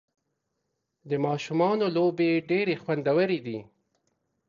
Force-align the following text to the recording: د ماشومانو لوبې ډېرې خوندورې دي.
د 1.09 1.11
ماشومانو 1.25 1.85
لوبې 1.95 2.29
ډېرې 2.49 2.75
خوندورې 2.83 3.39
دي. 3.45 3.59